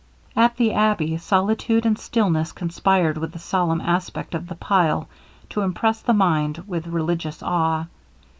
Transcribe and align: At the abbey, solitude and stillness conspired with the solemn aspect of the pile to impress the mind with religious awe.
At 0.35 0.57
the 0.57 0.73
abbey, 0.73 1.15
solitude 1.19 1.85
and 1.85 1.95
stillness 1.95 2.53
conspired 2.53 3.19
with 3.19 3.33
the 3.33 3.37
solemn 3.37 3.81
aspect 3.81 4.33
of 4.33 4.47
the 4.47 4.55
pile 4.55 5.07
to 5.49 5.61
impress 5.61 6.01
the 6.01 6.11
mind 6.13 6.63
with 6.65 6.87
religious 6.87 7.43
awe. 7.43 7.85